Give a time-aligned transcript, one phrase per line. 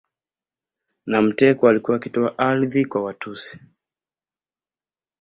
[1.05, 3.59] Na mteko alikuwa akitoa ardhi kwa Watusi